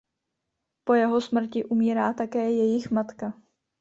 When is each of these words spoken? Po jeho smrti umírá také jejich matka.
Po 0.83 0.93
jeho 0.93 1.21
smrti 1.21 1.63
umírá 1.65 2.13
také 2.13 2.51
jejich 2.51 2.91
matka. 2.91 3.33